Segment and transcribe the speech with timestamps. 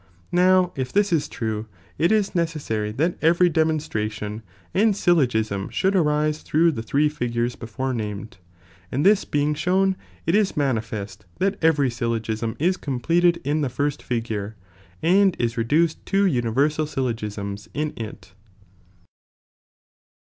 [0.31, 1.67] Now if this is true,
[1.99, 4.41] it is necessary that every demonstration
[4.73, 8.37] and syilogiam should arise.,,,„through the three figures before named,
[8.91, 9.95] and this gamt.uuu being shown,
[10.25, 14.55] it is mamiest that every syllogism rapfiuiiiticn 's completed in the first figure,
[15.03, 18.31] and is reduced to universal syllogisms in it.